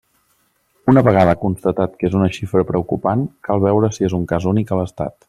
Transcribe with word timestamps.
Una 0.93 1.03
vegada 1.07 1.35
constatat 1.43 1.93
que 1.99 2.09
és 2.11 2.17
una 2.21 2.31
xifra 2.39 2.65
preocupant, 2.71 3.27
cal 3.49 3.65
veure 3.69 3.95
si 3.99 4.09
és 4.09 4.21
un 4.21 4.29
cas 4.33 4.49
únic 4.55 4.73
a 4.77 4.81
l'Estat. 4.83 5.19